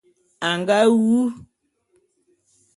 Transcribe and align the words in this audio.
A 0.49 0.49
nga 0.59 0.79
wu. 0.99 1.17